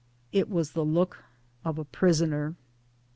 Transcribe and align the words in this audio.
It 0.31 0.49
was 0.49 0.71
the 0.71 0.83
look 0.83 1.23
of 1.63 1.77
a 1.77 1.85
prisoner. 1.85 2.55